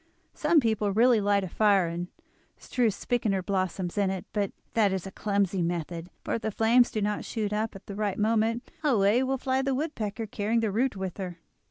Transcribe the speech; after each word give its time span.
Some 0.33 0.59
people 0.59 0.91
really 0.91 1.21
light 1.21 1.43
a 1.43 1.47
fire 1.47 1.85
and 1.87 2.07
strew 2.57 2.89
spikenard 2.89 3.45
blossoms 3.45 3.99
in 3.99 4.09
it; 4.09 4.25
but 4.33 4.51
that 4.73 4.91
is 4.91 5.05
a 5.05 5.11
clumsy 5.11 5.61
method, 5.61 6.09
for 6.23 6.33
if 6.33 6.41
the 6.41 6.49
flames 6.49 6.89
do 6.89 7.03
not 7.03 7.23
shoot 7.23 7.53
up 7.53 7.75
at 7.75 7.85
the 7.85 7.93
right 7.93 8.17
moment 8.17 8.71
away 8.83 9.21
will 9.21 9.37
fly 9.37 9.61
the 9.61 9.75
woodpecker, 9.75 10.25
carrying 10.25 10.61
the 10.61 10.71
root 10.71 10.95
with 10.95 11.17
her." 11.17 11.37